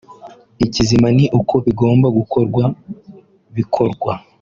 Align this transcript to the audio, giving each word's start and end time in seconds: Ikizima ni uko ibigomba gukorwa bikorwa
Ikizima 0.65 1.07
ni 1.17 1.25
uko 1.39 1.53
ibigomba 1.61 2.07
gukorwa 2.17 2.63
bikorwa 3.55 4.11